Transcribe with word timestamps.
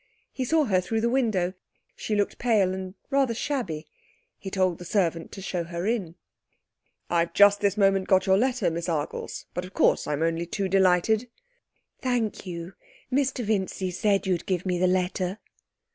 He 0.31 0.45
saw 0.45 0.63
her 0.63 0.81
through 0.81 1.01
the 1.01 1.11
window. 1.11 1.53
She 1.95 2.15
looked 2.15 2.39
pale 2.39 2.73
and 2.73 2.95
rather 3.11 3.35
shabby. 3.35 3.85
He 4.39 4.49
told 4.49 4.79
the 4.79 4.83
servant 4.83 5.31
to 5.33 5.43
show 5.43 5.63
her 5.65 5.85
in. 5.85 6.15
'I've 7.11 7.33
just 7.33 7.59
this 7.59 7.77
moment 7.77 8.07
got 8.07 8.25
your 8.25 8.39
letter, 8.39 8.71
Miss 8.71 8.87
Argles. 8.89 9.45
But, 9.53 9.63
of 9.63 9.75
course, 9.75 10.07
I'm 10.07 10.23
only 10.23 10.47
too 10.47 10.67
delighted.' 10.67 11.29
'Thank 11.99 12.47
you. 12.47 12.73
Mr 13.11 13.45
Vincy 13.45 13.91
said 13.91 14.25
you'd 14.25 14.47
give 14.47 14.65
me 14.65 14.79
the 14.79 14.87
letter.' 14.87 15.37